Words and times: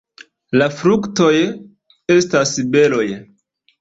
La 0.61 0.67
fruktoj 0.79 1.35
estas 2.17 2.55
beroj. 2.77 3.07